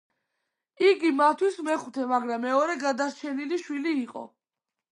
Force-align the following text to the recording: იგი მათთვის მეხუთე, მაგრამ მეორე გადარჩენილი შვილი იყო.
იგი 0.91 1.11
მათთვის 1.17 1.59
მეხუთე, 1.67 2.07
მაგრამ 2.13 2.43
მეორე 2.49 2.77
გადარჩენილი 2.87 3.63
შვილი 3.69 3.97
იყო. 4.05 4.29